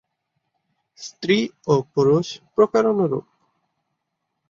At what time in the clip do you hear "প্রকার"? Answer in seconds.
2.55-2.83